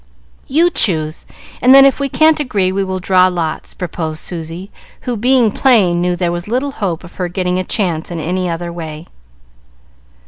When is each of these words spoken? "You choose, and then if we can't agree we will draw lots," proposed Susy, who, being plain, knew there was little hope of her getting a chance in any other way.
"You 0.47 0.71
choose, 0.71 1.27
and 1.61 1.75
then 1.75 1.85
if 1.85 1.99
we 1.99 2.09
can't 2.09 2.39
agree 2.39 2.71
we 2.71 2.83
will 2.83 2.99
draw 2.99 3.27
lots," 3.27 3.75
proposed 3.75 4.17
Susy, 4.19 4.71
who, 5.01 5.15
being 5.15 5.51
plain, 5.51 6.01
knew 6.01 6.15
there 6.15 6.31
was 6.31 6.47
little 6.47 6.71
hope 6.71 7.03
of 7.03 7.17
her 7.21 7.27
getting 7.27 7.59
a 7.59 7.63
chance 7.63 8.09
in 8.09 8.19
any 8.19 8.49
other 8.49 8.73
way. 8.73 9.05